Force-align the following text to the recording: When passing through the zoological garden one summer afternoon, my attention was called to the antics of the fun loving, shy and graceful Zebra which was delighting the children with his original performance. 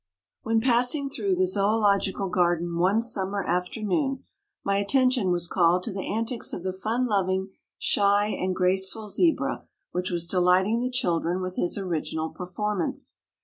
When 0.41 0.61
passing 0.61 1.11
through 1.11 1.35
the 1.35 1.45
zoological 1.45 2.27
garden 2.27 2.79
one 2.79 3.03
summer 3.03 3.43
afternoon, 3.43 4.23
my 4.63 4.77
attention 4.77 5.29
was 5.29 5.47
called 5.47 5.83
to 5.83 5.93
the 5.93 6.11
antics 6.11 6.53
of 6.53 6.63
the 6.63 6.73
fun 6.73 7.05
loving, 7.05 7.49
shy 7.77 8.29
and 8.29 8.55
graceful 8.55 9.07
Zebra 9.09 9.67
which 9.91 10.09
was 10.09 10.25
delighting 10.27 10.79
the 10.79 10.89
children 10.89 11.39
with 11.39 11.55
his 11.55 11.77
original 11.77 12.31
performance. 12.31 13.17